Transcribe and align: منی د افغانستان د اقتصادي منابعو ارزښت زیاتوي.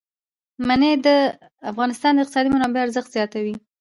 منی 0.67 0.91
د 1.05 1.07
افغانستان 1.71 2.11
د 2.13 2.19
اقتصادي 2.21 2.49
منابعو 2.51 2.85
ارزښت 2.87 3.09
زیاتوي. 3.17 3.55